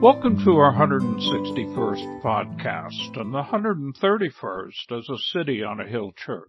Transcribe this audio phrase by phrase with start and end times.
[0.00, 6.48] Welcome to our 161st podcast and the 131st as a city on a hill church.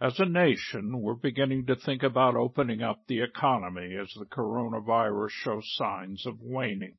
[0.00, 5.30] As a nation, we're beginning to think about opening up the economy as the coronavirus
[5.30, 6.94] shows signs of waning.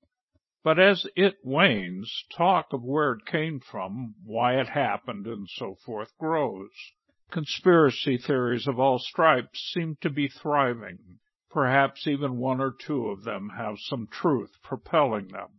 [0.62, 5.78] But as it wanes, talk of where it came from, why it happened, and so
[5.86, 6.72] forth grows.
[7.32, 11.20] Conspiracy theories of all stripes seem to be thriving.
[11.54, 15.50] Perhaps even one or two of them have some truth propelling them.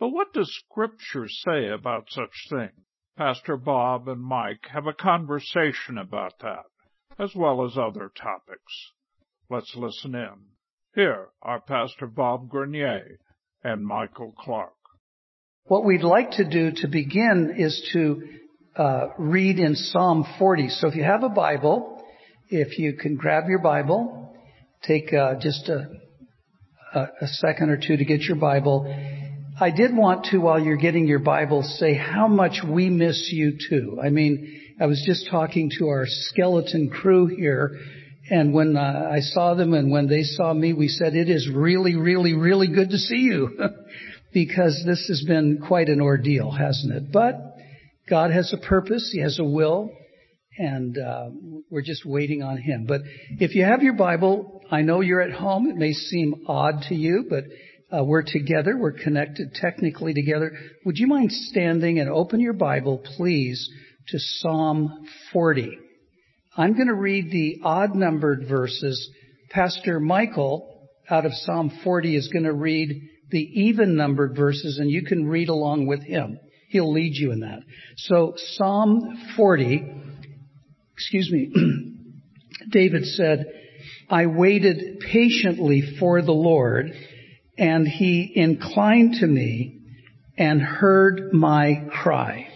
[0.00, 2.72] But what does Scripture say about such things?
[3.18, 6.64] Pastor Bob and Mike have a conversation about that,
[7.18, 8.92] as well as other topics.
[9.50, 10.46] Let's listen in.
[10.94, 13.18] Here are Pastor Bob Grenier
[13.62, 14.72] and Michael Clark.
[15.64, 18.22] What we'd like to do to begin is to
[18.74, 20.70] uh, read in Psalm 40.
[20.70, 22.02] So if you have a Bible,
[22.48, 24.31] if you can grab your Bible,
[24.86, 25.86] take uh, just a,
[26.94, 28.86] a, second or two to get your Bible.
[29.60, 33.58] I did want to, while you're getting your Bible, say how much we miss you
[33.68, 33.98] too.
[34.02, 37.78] I mean, I was just talking to our skeleton crew here,
[38.30, 41.48] and when uh, I saw them and when they saw me, we said, it is
[41.52, 43.50] really, really, really good to see you.
[44.32, 47.12] because this has been quite an ordeal, hasn't it?
[47.12, 47.36] But
[48.08, 49.10] God has a purpose.
[49.12, 49.90] He has a will.
[50.58, 51.30] And uh,
[51.70, 52.84] we're just waiting on Him.
[52.86, 53.02] But
[53.38, 55.68] if you have your Bible, I know you're at home.
[55.68, 57.44] It may seem odd to you, but
[57.92, 58.76] uh, we're together.
[58.76, 60.52] We're connected technically together.
[60.84, 63.68] Would you mind standing and open your Bible, please,
[64.08, 65.78] to Psalm 40?
[66.56, 69.10] I'm going to read the odd numbered verses.
[69.50, 74.90] Pastor Michael out of Psalm 40 is going to read the even numbered verses and
[74.90, 76.38] you can read along with him.
[76.68, 77.60] He'll lead you in that.
[77.96, 80.01] So Psalm 40,
[81.02, 81.52] excuse me,
[82.70, 83.46] David said,
[84.08, 86.92] I waited patiently for the Lord
[87.58, 89.80] and he inclined to me
[90.38, 92.46] and heard my cry.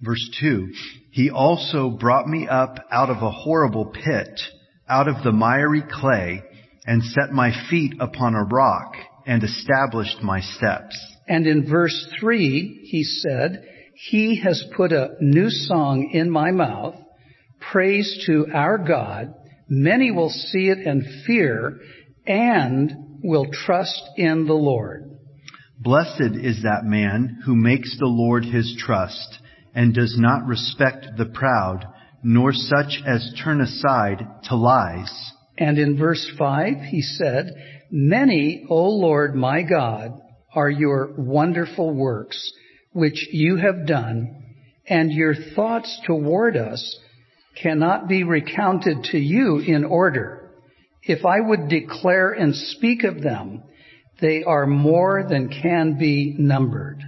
[0.00, 0.72] Verse 2
[1.10, 4.40] He also brought me up out of a horrible pit,
[4.88, 6.42] out of the miry clay,
[6.86, 8.94] and set my feet upon a rock,
[9.26, 10.98] and established my steps.
[11.28, 13.64] And in verse 3, he said,
[13.94, 16.96] He has put a new song in my mouth,
[17.72, 19.34] praise to our God.
[19.68, 21.80] Many will see it and fear,
[22.26, 22.92] and
[23.24, 25.08] will trust in the Lord.
[25.80, 29.38] Blessed is that man who makes the Lord his trust
[29.74, 31.86] and does not respect the proud,
[32.22, 35.32] nor such as turn aside to lies.
[35.56, 37.52] And in verse 5, he said,
[37.90, 40.12] Many, O Lord my God,
[40.54, 42.52] are your wonderful works,
[42.92, 44.44] which you have done,
[44.86, 46.98] and your thoughts toward us
[47.60, 50.50] cannot be recounted to you in order.
[51.02, 53.62] If I would declare and speak of them,
[54.20, 57.02] they are more than can be numbered.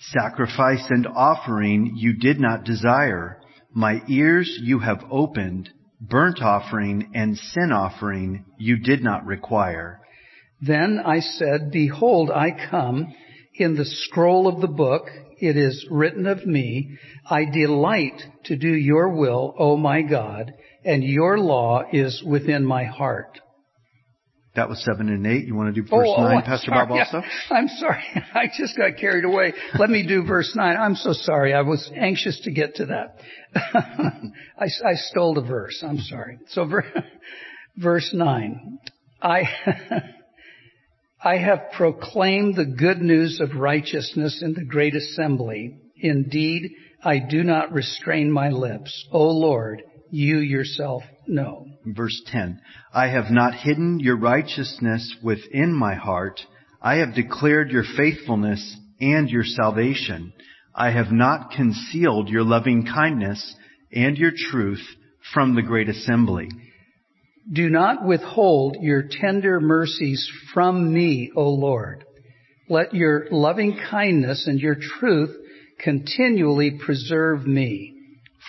[0.00, 3.40] Sacrifice and offering you did not desire.
[3.72, 5.70] My ears you have opened.
[6.00, 10.00] Burnt offering and sin offering you did not require.
[10.60, 13.14] Then I said, Behold, I come.
[13.54, 15.08] In the scroll of the book
[15.40, 20.52] it is written of me, I delight to do your will, O my God,
[20.84, 23.40] and your law is within my heart.
[24.58, 25.46] That was seven and eight.
[25.46, 26.86] You want to do oh, verse oh, nine, oh, Pastor sorry.
[26.86, 27.18] Bob also?
[27.18, 28.02] Yeah, I'm sorry.
[28.34, 29.52] I just got carried away.
[29.78, 30.76] Let me do verse nine.
[30.76, 31.54] I'm so sorry.
[31.54, 33.18] I was anxious to get to that.
[33.54, 35.84] I, I, stole the verse.
[35.86, 36.38] I'm sorry.
[36.48, 37.04] So ver-
[37.76, 38.78] verse nine.
[39.22, 39.42] I,
[41.22, 45.76] I have proclaimed the good news of righteousness in the great assembly.
[45.96, 46.70] Indeed,
[47.02, 49.06] I do not restrain my lips.
[49.10, 51.66] O Lord, you yourself know.
[51.84, 52.60] Verse 10.
[52.94, 56.40] I have not hidden your righteousness within my heart.
[56.80, 60.32] I have declared your faithfulness and your salvation.
[60.74, 63.56] I have not concealed your loving kindness
[63.92, 64.86] and your truth
[65.34, 66.48] from the great assembly.
[67.50, 72.04] Do not withhold your tender mercies from me, O Lord.
[72.68, 75.34] Let your loving kindness and your truth
[75.78, 77.94] continually preserve me.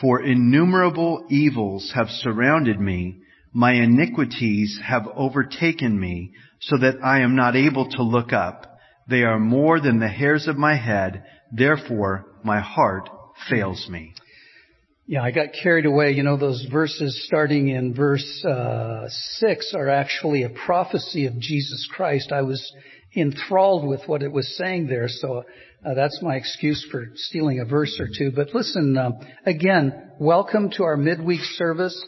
[0.01, 3.19] For innumerable evils have surrounded me.
[3.53, 8.77] My iniquities have overtaken me so that I am not able to look up.
[9.07, 11.23] They are more than the hairs of my head.
[11.51, 13.09] Therefore, my heart
[13.49, 14.13] fails me.
[15.11, 16.11] Yeah, I got carried away.
[16.11, 21.89] You know, those verses starting in verse uh, six are actually a prophecy of Jesus
[21.91, 22.31] Christ.
[22.31, 22.61] I was
[23.15, 25.45] enthralled with what it was saying there, so
[25.83, 28.31] uh, that's my excuse for stealing a verse or two.
[28.35, 29.13] But listen, uh,
[29.47, 31.99] again, welcome to our midweek service.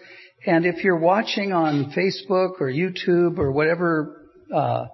[0.45, 4.85] And if you're watching on Facebook or YouTube or whatever uh,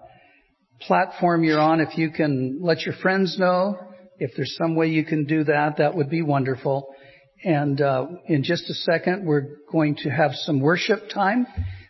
[0.80, 3.78] platform you're on, if you can let your friends know,
[4.18, 6.96] if there's some way you can do that, that would be wonderful.
[7.44, 11.46] And uh, in just a second, we're going to have some worship time.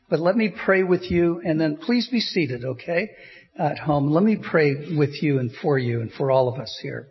[0.10, 3.10] But let me pray with you, and then please be seated, okay?
[3.58, 4.12] At home.
[4.12, 7.08] Let me pray with you and for you and for all of us here.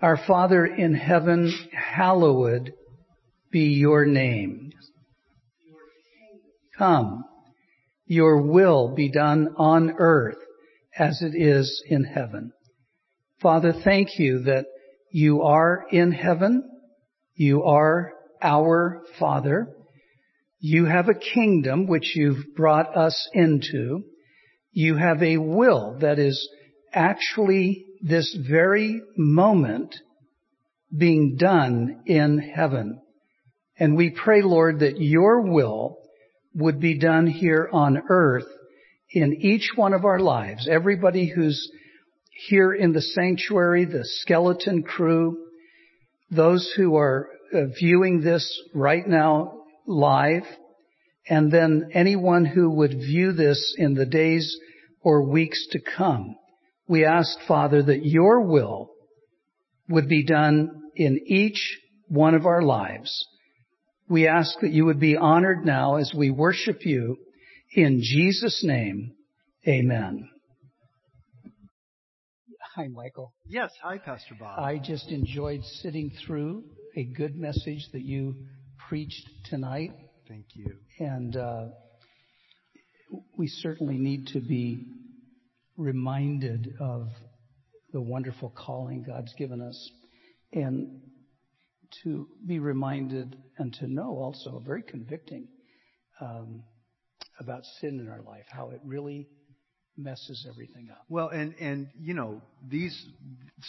[0.00, 2.72] Our Father in heaven, hallowed
[3.50, 4.72] be your name.
[6.76, 7.24] Come,
[8.06, 10.38] your will be done on earth
[10.96, 12.52] as it is in heaven.
[13.42, 14.66] Father, thank you that
[15.10, 16.62] you are in heaven.
[17.38, 19.68] You are our Father.
[20.58, 24.02] You have a kingdom which you've brought us into.
[24.72, 26.48] You have a will that is
[26.92, 29.94] actually this very moment
[30.96, 33.00] being done in heaven.
[33.78, 35.98] And we pray, Lord, that your will
[36.56, 38.48] would be done here on earth
[39.12, 40.66] in each one of our lives.
[40.68, 41.70] Everybody who's
[42.48, 45.44] here in the sanctuary, the skeleton crew,
[46.30, 50.44] those who are uh, viewing this right now live,
[51.28, 54.56] and then anyone who would view this in the days
[55.00, 56.36] or weeks to come.
[56.86, 58.90] We ask, Father, that your will
[59.88, 61.78] would be done in each
[62.08, 63.26] one of our lives.
[64.08, 67.18] We ask that you would be honored now as we worship you
[67.74, 69.12] in Jesus' name.
[69.66, 70.30] Amen.
[72.78, 73.34] Hi, Michael.
[73.44, 73.72] Yes.
[73.82, 74.60] Hi, Pastor Bob.
[74.60, 76.62] I just enjoyed sitting through
[76.96, 78.36] a good message that you
[78.88, 79.90] preached tonight.
[80.28, 80.76] Thank you.
[81.00, 81.64] And uh,
[83.36, 84.86] we certainly need to be
[85.76, 87.08] reminded of
[87.92, 89.90] the wonderful calling God's given us.
[90.52, 91.00] And
[92.04, 95.48] to be reminded and to know also, very convicting,
[96.20, 96.62] um,
[97.40, 99.26] about sin in our life, how it really
[99.98, 101.04] messes everything up.
[101.08, 102.40] Well, and and you know
[102.70, 103.06] these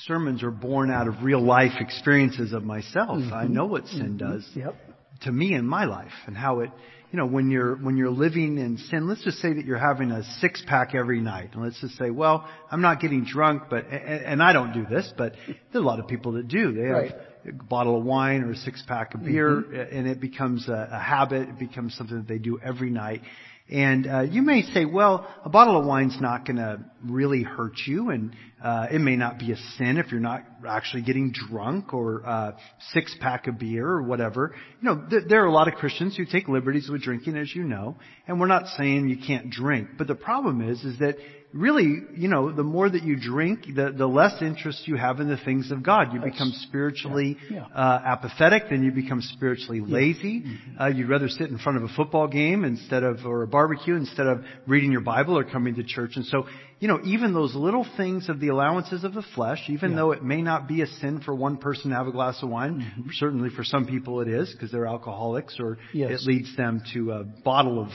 [0.06, 3.18] sermons are born out of real life experiences of myself.
[3.18, 3.34] Mm-hmm.
[3.34, 4.32] I know what sin mm-hmm.
[4.34, 4.76] does yep.
[5.24, 6.70] to me in my life, and how it
[7.12, 10.12] you know, when you're, when you're living in sin, let's just say that you're having
[10.12, 11.50] a six pack every night.
[11.54, 14.86] And let's just say, well, I'm not getting drunk, but, and, and I don't do
[14.86, 16.72] this, but there's a lot of people that do.
[16.72, 17.16] They have right.
[17.48, 19.98] a bottle of wine or a six pack of beer, mm-hmm.
[19.98, 21.50] and it becomes a, a habit.
[21.50, 23.22] It becomes something that they do every night.
[23.72, 27.74] And uh, you may say, well, a bottle of wine's not going to really hurt
[27.86, 31.94] you, and uh, it may not be a sin if you're not actually getting drunk
[31.94, 32.52] or uh,
[32.92, 34.54] six pack of beer or whatever.
[34.82, 37.56] You know, th- there are a lot of Christians who take liberties with drinking, as
[37.56, 37.96] you know,
[38.28, 39.90] and we're not saying you can't drink.
[39.98, 41.16] But the problem is, is that
[41.54, 45.28] really, you know, the more that you drink, the, the less interest you have in
[45.28, 46.14] the things of God.
[46.14, 47.76] You become spiritually yeah, yeah.
[47.76, 50.42] Uh, apathetic, then you become spiritually lazy.
[50.42, 50.82] Mm-hmm.
[50.82, 53.96] Uh, you'd rather sit in front of a football game instead of, or a barbecue
[53.96, 56.12] instead of reading your Bible or coming to church.
[56.16, 56.46] And so
[56.80, 59.98] you know, even those little things of the allowances of the flesh, even yeah.
[59.98, 62.50] though it may not be a sin for one person to have a glass of
[62.50, 63.10] wine, mm-hmm.
[63.14, 66.12] certainly for some people it is because they're alcoholics or yes.
[66.12, 67.90] it leads them to a bottle of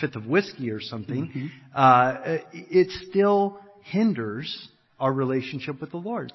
[0.00, 1.46] fifth of whiskey or something, mm-hmm.
[1.74, 4.68] uh, it still hinders
[5.00, 6.32] our relationship with the Lord.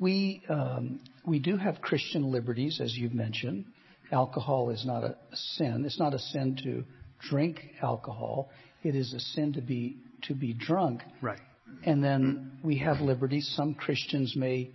[0.00, 3.66] We, um, we do have Christian liberties, as you've mentioned.
[4.10, 5.84] Alcohol is not a sin.
[5.84, 6.84] It's not a sin to
[7.28, 8.48] drink alcohol.
[8.82, 9.96] It is a sin to be
[10.28, 11.02] to be drunk.
[11.20, 11.40] Right.
[11.84, 13.52] And then we have liberties.
[13.56, 14.70] Some Christians may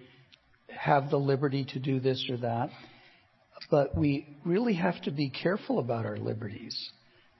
[0.68, 2.70] have the liberty to do this or that,
[3.72, 6.92] but we really have to be careful about our liberties.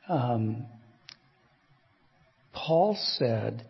[0.08, 0.66] Um,
[2.54, 3.66] Paul said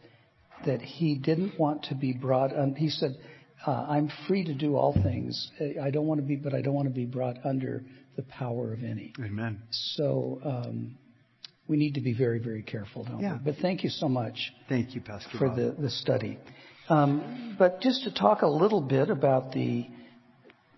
[0.65, 2.55] that he didn't want to be brought.
[2.55, 3.17] Un- he said,
[3.65, 5.51] uh, "I'm free to do all things.
[5.81, 7.83] I don't want to be, but I don't want to be brought under
[8.15, 9.61] the power of any." Amen.
[9.71, 10.97] So um,
[11.69, 13.33] we need to be very, very careful, don't yeah.
[13.33, 13.51] we?
[13.51, 14.51] But thank you so much.
[14.67, 15.37] Thank you, Pastor.
[15.37, 15.57] For Bob.
[15.57, 16.39] the, the study.
[16.89, 19.87] Um, but just to talk a little bit about the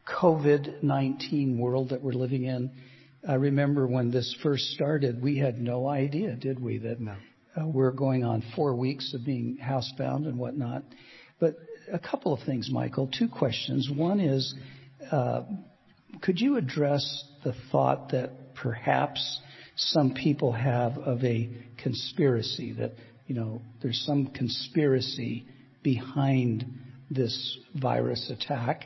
[0.07, 2.71] COVID 19 world that we're living in.
[3.27, 7.15] I remember when this first started, we had no idea, did we, that no.
[7.55, 10.83] uh, we're going on four weeks of being housebound and whatnot.
[11.39, 11.55] But
[11.91, 13.09] a couple of things, Michael.
[13.17, 13.89] Two questions.
[13.95, 14.53] One is,
[15.11, 15.43] uh,
[16.21, 19.39] could you address the thought that perhaps
[19.75, 22.93] some people have of a conspiracy that,
[23.27, 25.45] you know, there's some conspiracy
[25.83, 26.65] behind
[27.09, 28.85] this virus attack,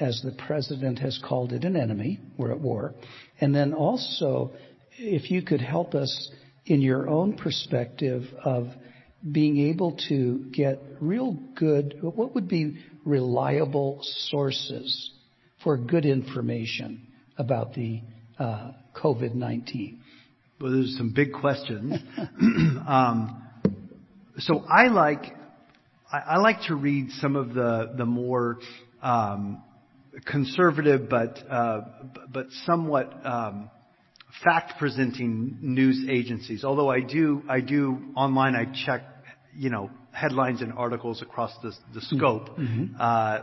[0.00, 2.20] as the president has called it an enemy.
[2.36, 2.94] We're at war.
[3.40, 4.52] And then also,
[4.98, 6.30] if you could help us
[6.66, 8.68] in your own perspective of
[9.30, 15.10] being able to get real good, what would be reliable sources
[15.62, 17.06] for good information
[17.38, 18.02] about the
[18.38, 20.00] uh, COVID 19?
[20.60, 21.94] Well, there's some big questions.
[22.86, 23.42] um,
[24.38, 25.34] so I like
[26.12, 28.58] I, I like to read some of the the more
[29.02, 29.62] um,
[30.24, 31.80] conservative, but uh,
[32.32, 33.68] but somewhat um,
[34.44, 36.64] fact presenting news agencies.
[36.64, 39.02] Although I do I do online I check
[39.56, 42.56] you know headlines and articles across the the scope.
[42.56, 42.94] Mm-hmm.
[42.98, 43.38] Uh,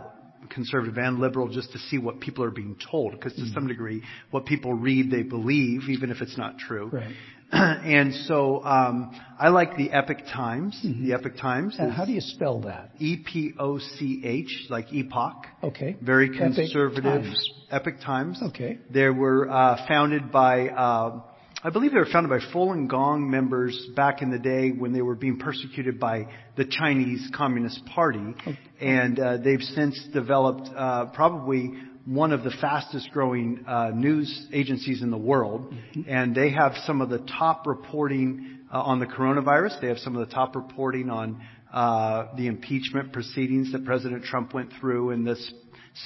[0.50, 4.02] conservative and liberal just to see what people are being told because to some degree
[4.32, 7.16] what people read they believe even if it's not true Right.
[7.52, 10.80] and so um, I like the Epoch Times.
[10.84, 11.76] The Epoch Times.
[11.78, 12.92] And how do you spell that?
[12.98, 15.48] E P O C H, like epoch.
[15.62, 15.98] Okay.
[16.02, 17.04] Very Epoch conservative.
[17.04, 17.50] Times.
[17.70, 18.42] Epoch Times.
[18.42, 18.80] Okay.
[18.90, 21.24] They were uh, founded by, uh,
[21.64, 25.04] I believe they were founded by Falun Gong members back in the day when they
[25.04, 26.26] were being persecuted by
[26.58, 28.34] the Chinese Communist Party,
[28.80, 31.74] and uh, they've since developed uh, probably
[32.06, 35.72] one of the fastest growing uh, news agencies in the world,
[36.08, 39.80] and they have some of the top reporting uh, on the coronavirus.
[39.82, 44.56] They have some of the top reporting on uh, the impeachment proceedings that President Trump
[44.56, 45.54] went through and this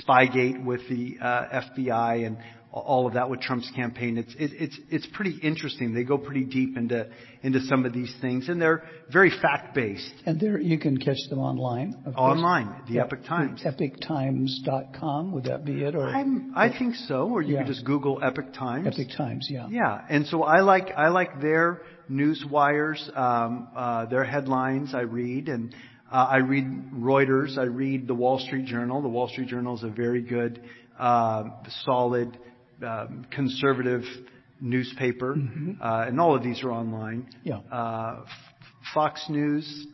[0.04, 2.40] Spygate with the uh, FBI and
[2.76, 4.18] all of that with Trump's campaign.
[4.18, 5.94] It's it, it's it's pretty interesting.
[5.94, 7.08] They go pretty deep into
[7.42, 10.14] into some of these things, and they're very fact based.
[10.26, 11.94] And there you can catch them online.
[12.06, 12.38] of course.
[12.38, 13.04] Online, the Yeah.
[13.06, 13.64] Epoch Times.
[13.64, 15.96] EpochTimes.com, would that be it?
[15.96, 17.60] Or I'm, I think so, or you Yeah.
[17.64, 18.88] could just Google Epoch Times.
[18.88, 19.68] Epoch Times, yeah.
[19.70, 24.94] Yeah, and so I like I like their news wires, um, uh, their headlines.
[24.94, 25.74] I read, and
[26.12, 27.58] uh, I read Reuters.
[27.58, 29.02] I read the Wall Street Journal.
[29.02, 30.62] The Wall Street Journal is a very good,
[31.00, 31.46] uh,
[31.84, 32.38] solid,
[32.84, 34.04] um, conservative
[34.62, 35.36] newspaper,
[35.82, 37.28] uh, and all of these are online.
[37.44, 37.58] Yeah.
[37.72, 38.30] Uh, F-
[38.94, 39.88] Fox News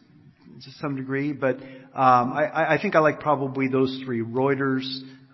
[0.63, 4.85] to some degree, but um, I, I- I think I like probably those three: Reuters,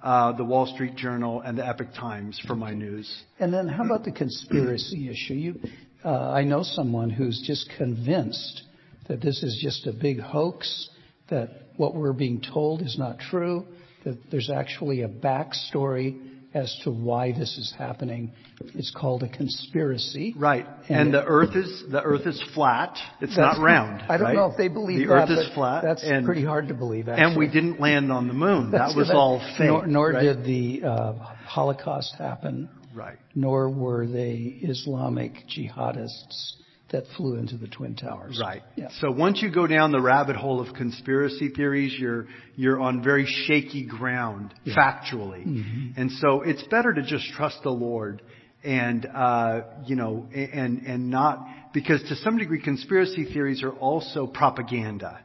[0.04, 3.24] uh, the Wall Street Journal, and the Epoch Times for my news.
[3.40, 5.34] And then how about the conspiracy issue?
[5.34, 5.60] You,
[6.06, 8.64] uh, I know someone who's just convinced
[9.08, 10.90] that this is just a big hoax,
[11.30, 13.66] that what we're being told is not true,
[14.06, 18.32] that there's actually a backstory as to why this is happening.
[18.74, 20.34] It's called a conspiracy.
[20.38, 20.66] Right.
[20.90, 22.98] And And, the Earth is the Earth is flat.
[23.22, 24.04] It's not round.
[24.10, 24.36] I don't right?
[24.36, 25.30] know if they believe the that.
[25.30, 25.84] Earth is flat.
[25.84, 27.10] That's and, pretty hard to believe.
[27.10, 27.26] Actually.
[27.26, 28.72] And we didn't land on the moon.
[28.72, 29.68] That was all fake.
[29.68, 30.22] Nor, nor right?
[30.22, 31.14] did the uh,
[31.46, 32.70] Holocaust happen.
[32.96, 33.18] Right.
[33.36, 36.54] Nor were they Islamic jihadists
[36.92, 38.40] that flew into the twin towers.
[38.42, 38.64] Right.
[38.76, 38.88] Yeah.
[39.02, 43.26] So once you go down the rabbit hole of conspiracy theories, you're you're on very
[43.26, 46.00] shaky ground factually, Mm-hmm.
[46.00, 48.22] and so it's better to just trust the Lord
[48.64, 54.26] and uh, you know and and not because to some degree conspiracy theories are also
[54.28, 55.20] propaganda.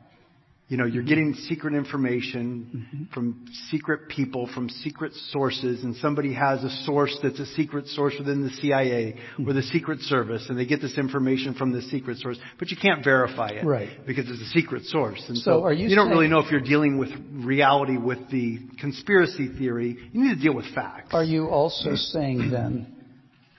[0.73, 3.13] You know, you're getting secret information mm-hmm.
[3.13, 8.15] from secret people, from secret sources, and somebody has a source that's a secret source
[8.19, 9.51] within the CIA mm-hmm.
[9.51, 12.79] or the Secret Service, and they get this information from the secret source, but you
[12.79, 13.67] can't verify it.
[13.67, 13.91] Right.
[14.07, 15.23] Because it's a secret source.
[15.29, 18.31] And So so, are you you don't really know if you're dealing with reality with
[18.31, 19.99] the conspiracy theory.
[20.11, 21.13] You need to deal with facts.
[21.13, 23.02] Are you also saying then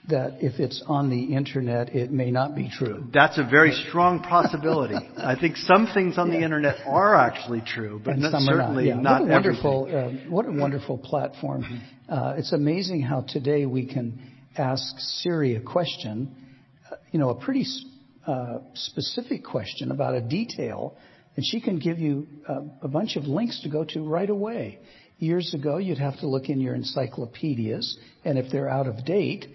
[0.08, 3.04] that if it's on the internet, it may not be true?
[3.12, 4.96] That's a very strong possibility.
[5.16, 8.62] I think some things on the internet are actually true, but not, some are not.
[8.64, 9.00] certainly Yeah.
[9.00, 10.26] not what a wonderful, everything.
[10.26, 11.80] uh, what a wonderful platform.
[12.08, 14.20] Uh, it's amazing how today we can
[14.58, 16.34] ask Siri a question,
[16.90, 17.84] uh, you know, a pretty s-
[18.26, 20.96] uh, specific question about a detail,
[21.36, 24.78] and she can give you uh, a bunch of links to go to right away.
[25.18, 29.46] Years ago, you'd have to look in your encyclopedias, and if they're out of date,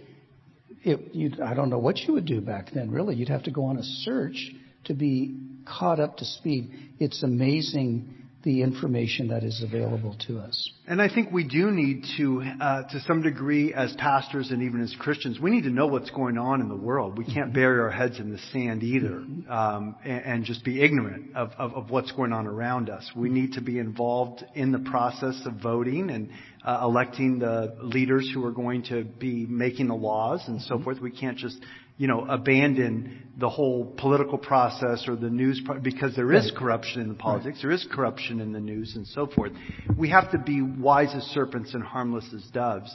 [0.86, 3.16] I don't know what you would do back then, really.
[3.16, 4.52] You'd have to go on a search
[4.86, 6.72] to be caught up to speed.
[7.00, 10.72] It's amazing the information that is available to us.
[10.88, 14.82] And I think we do need to, uh, to some degree, as pastors and even
[14.82, 17.18] as Christians, we need to know what's going on in the world.
[17.18, 21.36] We can't bury our heads in the sand either, um, and, and just be ignorant
[21.36, 23.12] of, of, of what's going on around us.
[23.14, 26.30] We need to be involved in the process of voting and
[26.64, 31.00] uh, electing the leaders who are going to be making the laws and so forth.
[31.02, 31.58] We can't just
[32.00, 37.02] you know, abandon the whole political process or the news pro- because there is corruption
[37.02, 39.52] in the politics, there is corruption in the news and so forth.
[39.98, 42.92] We have to be wise as serpents and harmless as doves.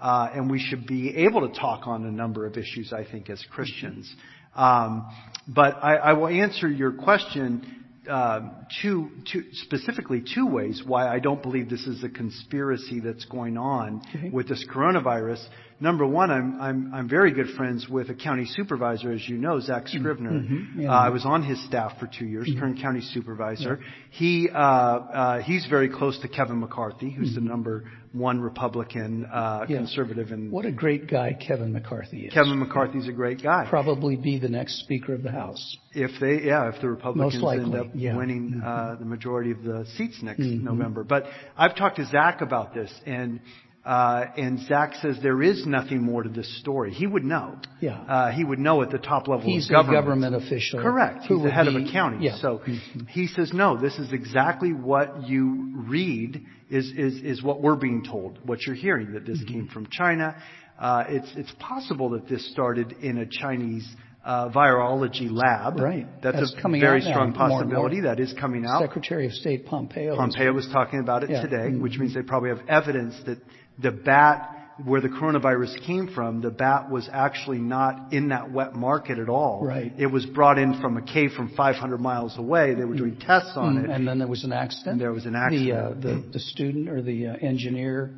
[0.00, 3.30] Uh, and we should be able to talk on a number of issues, I think,
[3.30, 4.14] as Christians.
[4.54, 5.06] Um,
[5.48, 11.18] but I, I will answer your question um, two, two, specifically two ways why I
[11.18, 14.30] don't believe this is a conspiracy that's going on Okay.
[14.30, 15.44] with this coronavirus.
[15.78, 19.60] Number one, I'm, I'm, I'm very good friends with a county supervisor, as you know,
[19.60, 20.30] Zack Scrivner.
[20.48, 20.82] Mhm.
[20.82, 20.90] Yeah.
[20.90, 23.80] Uh, I was on his staff for two years, Kern County supervisor.
[24.10, 27.84] He, uh, uh, he's very close to Kevin McCarthy, who's the number
[28.18, 29.78] one Republican uh, Yeah.
[29.78, 32.32] conservative, and What a great guy Kevin McCarthy is.
[32.32, 33.66] Kevin McCarthy's a great guy.
[33.68, 35.76] Probably be the next Speaker of the House.
[35.92, 38.10] If they, yeah, if the Republicans end up yeah.
[38.10, 38.18] Mm-hmm.
[38.18, 41.04] winning uh, the majority of the seats next November.
[41.04, 41.24] But
[41.56, 43.40] I've talked to Zack about this, and
[43.86, 46.92] uh, and Zack says there is nothing more to this story.
[46.92, 47.56] He would know.
[47.80, 48.00] Yeah.
[48.00, 50.22] Uh, he would know at the top level He's of a government.
[50.22, 50.82] government official.
[50.82, 51.24] Correct.
[51.26, 52.26] who He's the head be- of a county.
[52.26, 52.36] Yeah.
[52.38, 52.60] So
[53.08, 58.02] he says, no, this is exactly what you read is, is, is what we're being
[58.04, 60.34] told, what you're hearing, that this came from China.
[60.78, 63.88] Uh, it's, it's possible that this started in a Chinese
[64.24, 65.78] uh, virology lab.
[65.78, 66.06] Right.
[66.20, 67.58] That's, That's a coming very out now, strong more more.
[67.60, 68.00] possibility.
[68.00, 68.80] That is coming out.
[68.82, 70.16] Secretary of State Pompeo.
[70.16, 71.42] Pompeo was talking about it Yeah.
[71.42, 71.80] today, Mhm.
[71.80, 73.38] which means they probably have evidence that
[73.82, 74.52] the bat
[74.84, 79.28] where the coronavirus came from, the bat was actually not in that wet market at
[79.30, 79.64] all.
[79.64, 79.90] Right.
[79.98, 82.74] It was brought in from a cave from 500 miles away.
[82.74, 83.90] They were doing tests on Mm, it.
[83.90, 84.98] And then there was an accident.
[84.98, 85.72] There was an The, accident.
[85.72, 88.14] uh, the, the student or the uh, engineer,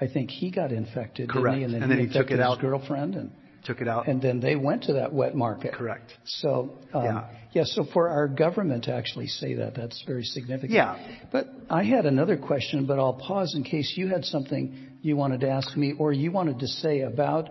[0.00, 1.58] I think he got infected, Correct.
[1.58, 1.64] he?
[1.64, 2.60] And then, And then he took infected it his out.
[2.60, 3.30] girlfriend, and,
[3.64, 4.06] Took it out.
[4.08, 5.72] and then they went to that wet market.
[5.72, 6.12] Correct.
[6.24, 7.24] So, um, Yeah.
[7.52, 7.64] yeah.
[7.64, 10.72] So for our government to actually say that, that's very significant.
[10.72, 10.96] Yeah.
[11.32, 15.40] But I had another question, but I'll pause in case you had something you wanted
[15.40, 17.48] to ask me or you wanted to say about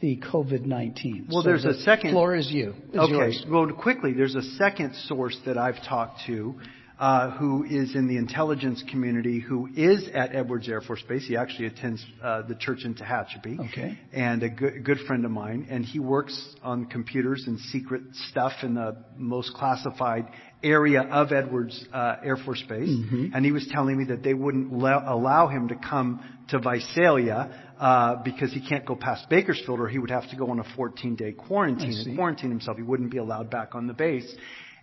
[0.00, 1.26] the COVID-19.
[1.28, 2.74] Well, So there's the a second- Floor is you.
[2.92, 3.12] Is Okay.
[3.12, 3.44] yours.
[3.50, 6.54] Well, quickly, there's a second source that I've talked to,
[6.98, 11.26] uh, who is in the intelligence community, who is at Edwards Air Force Base.
[11.26, 13.70] He actually attends uh, the church in Tehachapi.
[13.70, 13.98] Okay.
[14.12, 18.52] And a good, good friend of mine, and he works on computers and secret stuff
[18.62, 20.26] in the most classified
[20.62, 22.88] area of Edwards uh, Air Force Base.
[22.88, 23.26] Mm-hmm.
[23.32, 27.74] And he was telling me that they wouldn't le- allow him to come to Visalia
[27.78, 30.64] uh, because he can't go past Bakersfield, or he would have to go on a
[30.64, 32.76] 14-day quarantine and quarantine himself.
[32.76, 34.34] He wouldn't be allowed back on the base.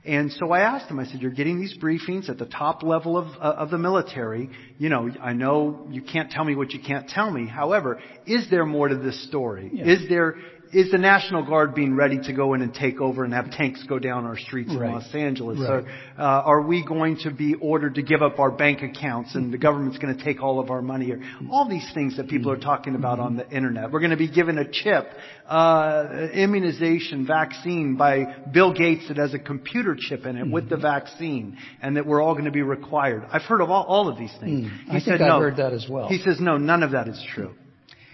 [0.05, 3.17] And so I asked him, I said, you're getting these briefings at the top level
[3.17, 4.49] of, uh, of the military.
[4.77, 7.47] You know, I know you can't tell me what you can't tell me.
[7.47, 9.71] However, is there more to this story?
[9.73, 9.85] Yeah.
[9.85, 10.35] Is there,
[10.73, 13.83] is the National Guard being ready to go in and take over and have tanks
[13.83, 15.59] go down our streets in Los Angeles?
[15.59, 15.69] Right.
[15.69, 15.87] Or,
[16.17, 19.57] uh, are we going to be ordered to give up our bank accounts and the
[19.57, 21.11] government's going to take all of our money?
[21.11, 23.91] Or all these things that people are talking about on the internet.
[23.91, 25.07] We're going to be given a chip,
[25.47, 30.77] uh, immunization, vaccine by Bill Gates that has a computer chip in it with the
[30.77, 33.23] vaccine, and that we're all going to be required.
[33.31, 34.69] I've heard of all, all of these things.
[34.69, 34.89] Mm.
[34.89, 36.07] I think I've heard that as well.
[36.07, 37.53] He says no, none of that is true.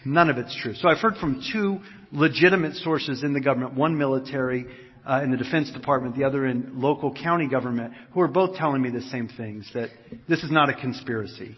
[0.04, 0.74] None of it's true.
[0.74, 1.80] So I've heard from two
[2.12, 4.66] legitimate sources in the government, one military
[5.08, 8.82] uh, in the Defense Department, the other in local county government, who are both telling
[8.82, 9.90] me the same things, that
[10.28, 11.56] this is not a conspiracy.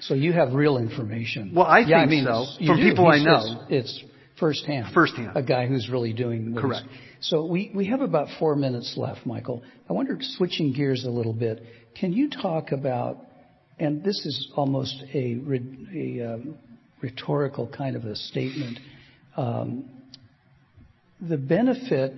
[0.00, 1.52] So you have real information.
[1.54, 2.46] Well, I yeah, I think mean, so.
[2.66, 2.82] From do.
[2.88, 3.42] people He I know.
[3.42, 4.04] says It's
[4.38, 4.94] firsthand.
[4.94, 5.32] Firsthand.
[5.36, 6.86] A guy who's really doing he's- Correct.
[7.22, 9.62] So we, we have about four minutes left, Michael.
[9.90, 11.62] I wonder, switching gears a little bit,
[12.00, 13.18] can you talk about,
[13.78, 15.38] and this is almost a,
[15.94, 16.54] a um,
[17.02, 18.78] rhetorical kind of a statement,
[19.40, 19.84] Um,
[21.18, 22.12] the benefit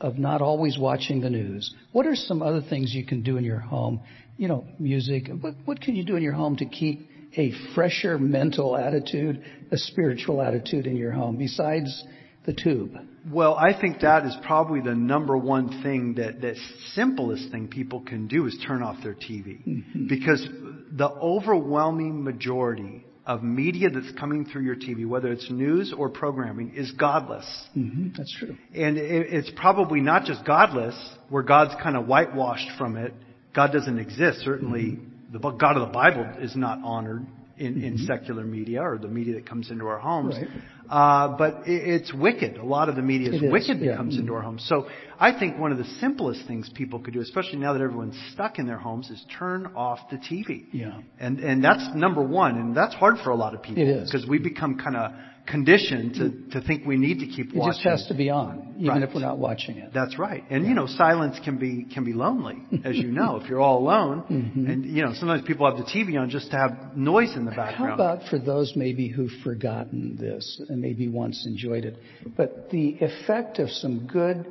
[0.00, 1.74] of not always watching the news.
[1.92, 4.00] What are some other things you can do in your home?
[4.36, 5.28] You know, music.
[5.40, 9.78] What, what can you do in your home to keep a fresher mental attitude, a
[9.78, 12.04] spiritual attitude in your home besides
[12.44, 12.96] the tube?
[13.30, 16.56] Well, I think that is probably the number one thing that the
[16.94, 19.64] simplest thing people can do is turn off their TV.
[19.66, 20.08] Mm-hmm.
[20.08, 20.46] Because
[20.90, 26.74] the overwhelming majority of media that's coming through your TV, whether it's news or programming,
[26.74, 27.44] is godless.
[27.74, 28.56] hmm That's true.
[28.74, 30.94] And it, it's probably not just godless,
[31.28, 33.14] where God's kind of whitewashed from it.
[33.54, 34.40] God doesn't exist.
[34.40, 34.98] Certainly,
[35.32, 39.08] the Bu- God of the Bible is not honored in, in secular media or the
[39.08, 40.34] media that comes into our homes.
[40.36, 40.48] Right.
[40.88, 42.56] Uh, but it, it's wicked.
[42.56, 43.96] A lot of the media is, It is, wicked that yeah.
[43.96, 44.64] comes into our homes.
[44.68, 44.86] So
[45.18, 48.58] I think one of the simplest things people could do, especially now that everyone's stuck
[48.58, 50.66] in their homes, is turn off the TV.
[50.72, 51.00] Yeah.
[51.18, 54.10] And and that's number one, and that's hard for a lot of people It is.
[54.10, 55.12] because we become kind of
[55.46, 57.70] conditioned to, to think we need to keep It watching.
[57.70, 59.02] It just has to be on, even Right.
[59.02, 59.90] if we're not watching it.
[59.92, 60.44] That's right.
[60.50, 63.78] And you know, silence can be can be lonely, as you know, if you're all
[63.78, 64.24] alone.
[64.32, 64.66] Mm-hmm.
[64.70, 67.50] And you know, sometimes people have the TV on just to have noise in the
[67.50, 67.76] background.
[67.90, 71.98] How about for those maybe who've forgotten this and maybe once enjoyed it,
[72.36, 74.46] but the effect of some good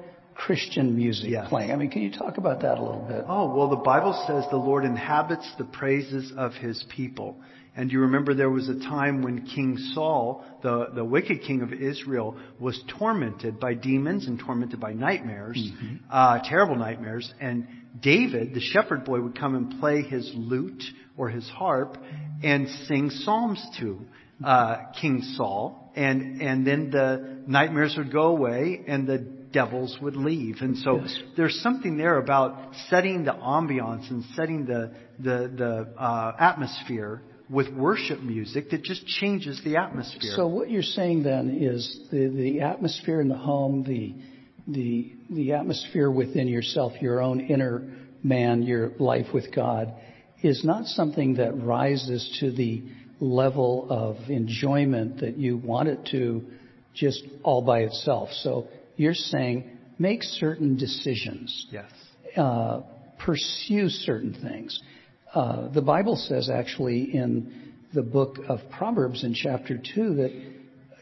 [0.45, 1.49] Christian music Yes.
[1.49, 1.71] playing?
[1.71, 3.25] I mean, can you talk about that a little bit?
[3.27, 7.37] Oh, well, the Bible says the Lord inhabits the praises of his people.
[7.75, 11.71] And you remember there was a time when King Saul, the, the wicked king of
[11.71, 15.71] Israel, was tormented by demons and tormented by nightmares,
[16.09, 17.31] uh, terrible nightmares.
[17.39, 17.67] And
[18.01, 20.83] David, the shepherd boy, would come and play his lute
[21.15, 21.97] or his harp
[22.43, 24.01] and sing psalms to
[24.43, 25.93] uh, King Saul.
[25.95, 30.57] And, and then the nightmares would go away and the devils would leave.
[30.61, 31.17] And so Yes.
[31.35, 37.69] there's something there about setting the ambiance and setting the the the uh, atmosphere with
[37.73, 40.31] worship music that just changes the atmosphere.
[40.35, 44.15] So what you're saying then is the, the atmosphere in the home, the,
[44.67, 47.83] the, the atmosphere within yourself, your own inner
[48.23, 49.93] man, your life with God,
[50.41, 52.83] is not something that rises to the
[53.19, 56.43] level of enjoyment that you want it to
[56.93, 58.29] just all by itself.
[58.31, 61.67] So you're saying make certain decisions.
[61.71, 61.91] Yes.
[62.35, 62.81] Uh,
[63.19, 64.79] pursue certain things.
[65.33, 70.31] Uh, the Bible says actually in the book of Proverbs in chapter 2 that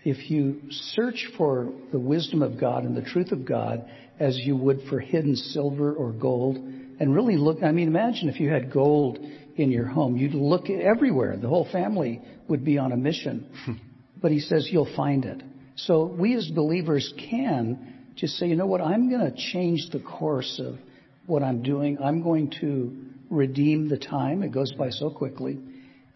[0.03, 4.55] if you search for the wisdom of God and the truth of God as you
[4.55, 8.71] would for hidden silver or gold, and really look, I mean, imagine if you had
[8.71, 9.19] gold
[9.55, 11.37] in your home, you'd look everywhere.
[11.37, 13.79] The whole family would be on a mission.
[14.21, 15.41] but he says you'll find it.
[15.85, 19.99] So we as believers can just say, you know what, I'm going to change the
[19.99, 20.77] course of
[21.25, 21.97] what I'm doing.
[22.03, 22.95] I'm going to
[23.29, 24.43] redeem the time.
[24.43, 25.59] It goes by so quickly.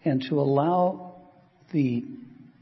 [0.04, 1.14] And to allow
[1.72, 2.04] the,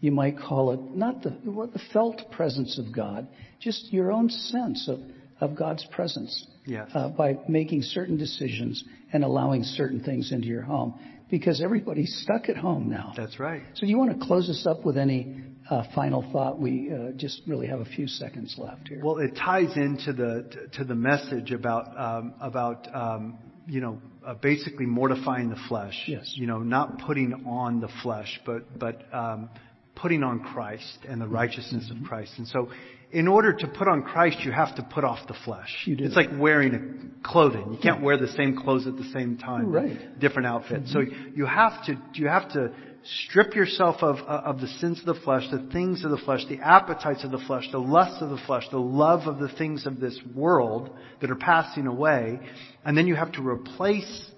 [0.01, 3.27] you might call it, not the, what, the felt presence of God,
[3.59, 5.01] just your own sense of,
[5.41, 6.47] of God's presence.
[6.65, 6.91] Yes.
[6.95, 10.95] Uh, by making certain decisions and allowing certain things into your home.
[11.29, 13.15] Because everybody's stuck at home now.
[13.17, 13.63] That's right.
[13.75, 16.61] So do you want to close us up with any uh, final thought?
[16.61, 19.01] We uh, just really have a few seconds left here.
[19.03, 24.35] Well, it ties into the to the message about um, about um, you know uh,
[24.35, 26.05] basically mortifying the flesh.
[26.07, 26.35] Yes.
[26.37, 29.49] You know, not putting on the flesh, but but um,
[29.95, 32.05] putting on Christ and the righteousness mm-hmm.
[32.05, 32.33] of Christ.
[32.37, 32.71] And so,
[33.11, 35.85] in order to put on Christ, you have to put off the flesh.
[35.87, 36.05] You do.
[36.05, 37.73] It's like wearing a clothing.
[37.73, 39.73] You can't wear the same clothes at the same time.
[39.73, 40.19] Right.
[40.21, 40.93] Different outfits.
[40.95, 41.11] Mm-hmm.
[41.11, 42.73] So you have to you have to
[43.05, 46.59] strip yourself of of the sins of the flesh, the things of the flesh, the
[46.59, 50.01] appetites of the flesh, the lusts of the flesh, the love of the things of
[50.01, 52.39] this world that are passing away,
[52.85, 54.31] and then you have to replace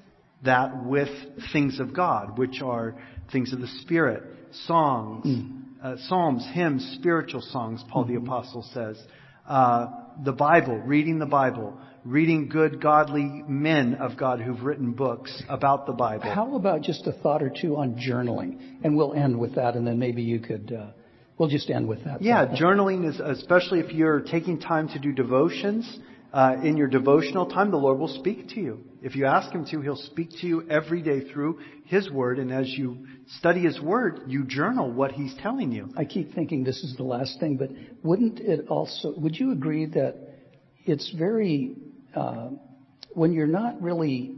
[0.44, 1.08] that with
[1.52, 2.94] things of God, which are
[3.32, 4.22] things of the Spirit,
[4.66, 5.62] songs, mm.
[5.82, 8.14] uh, psalms, hymns, spiritual songs, Paul mm-hmm.
[8.14, 9.02] the Apostle says,
[9.48, 9.86] uh,
[10.24, 15.86] the Bible, reading the Bible, reading good, godly men of God who've written books about
[15.86, 16.32] the Bible.
[16.32, 18.58] How about just a thought or two on journaling?
[18.84, 20.72] And we'll end with that, and then maybe you could.
[20.72, 20.90] Uh,
[21.38, 22.22] we'll just end with that.
[22.22, 25.98] Yeah, journaling is especially if you're taking time to do devotions
[26.34, 28.80] uh, in your devotional time, the Lord will speak to you.
[29.00, 32.40] If you ask Him to, He'll speak to you every day through His Word.
[32.40, 33.06] And as you
[33.38, 35.90] study His Word, you journal what He's telling you.
[35.96, 37.70] I keep thinking this is the last thing, but
[38.02, 40.16] wouldn't it also, would you agree that
[40.84, 41.76] it's very,
[42.14, 42.50] Uh,
[43.12, 44.36] when you're not really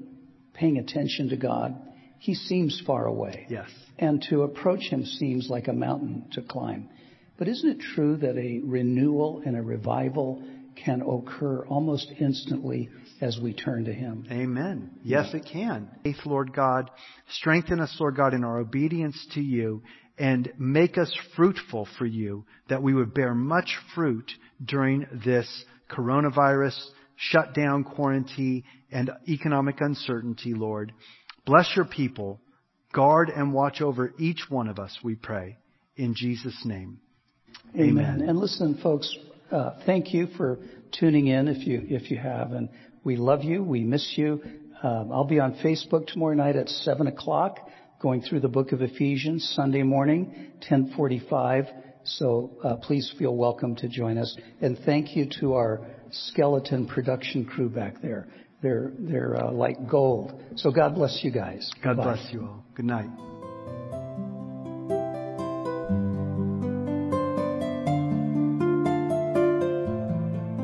[0.55, 1.75] paying attention to God,
[2.19, 3.47] He seems far away.
[3.49, 3.69] Yes.
[3.99, 6.89] And to approach Him seems like a mountain to climb.
[7.39, 10.43] But isn't it true that a renewal and a revival
[10.85, 14.27] can occur almost instantly as we turn to Him.
[14.31, 14.91] Amen.
[15.03, 15.89] Yes, it can.
[16.05, 16.91] Faith, Lord God,
[17.31, 19.83] strengthen us, Lord God, in our obedience to you
[20.19, 24.31] and make us fruitful for you that we would bear much fruit
[24.65, 26.79] during this coronavirus
[27.17, 30.93] shutdown, quarantine, and economic uncertainty, Lord.
[31.45, 32.41] Bless your people.
[32.93, 35.59] Guard and watch over each one of us, we pray.
[35.97, 37.01] In Jesus' name.
[37.75, 37.89] Amen.
[37.91, 38.29] Amen.
[38.29, 39.15] And listen, folks,
[39.51, 40.59] uh, thank you for
[40.99, 42.69] tuning in if you if you have, and
[43.05, 43.63] we love you.
[43.63, 44.43] We miss you.
[44.83, 47.59] Um, I'll be on Facebook tomorrow night at seven o'clock,
[48.01, 49.53] going through the book of Ephesians.
[49.57, 51.65] Sunday morning, ten forty-five.
[52.07, 57.45] So uh, please feel welcome to join us, and thank you to our skeleton production
[57.45, 58.29] crew back there.
[58.63, 60.41] They're they're uh, like gold.
[60.55, 61.71] So God bless you guys.
[61.83, 62.05] God Bye.
[62.05, 62.65] bless you all.
[62.75, 63.11] Good night.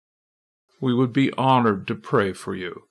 [0.80, 2.84] We would be honored to pray for you,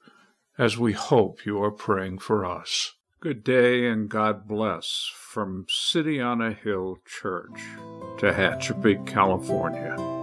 [0.60, 2.94] as we hope you are praying for us.
[3.22, 7.62] Good day and God bless from City on a Hill Church,
[8.18, 10.19] Tehachapi, California.